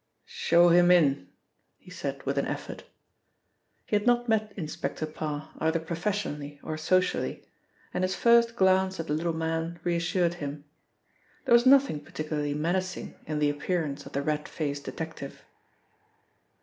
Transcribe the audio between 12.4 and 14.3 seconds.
menacing in the appearance of the